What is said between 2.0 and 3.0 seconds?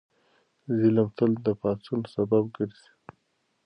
سبب ګرځي.